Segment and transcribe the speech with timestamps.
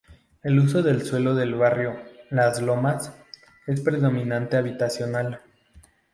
[0.41, 1.95] El uso del suelo del barrio
[2.31, 3.11] Las Lomas
[3.67, 5.39] es predominante habitacional.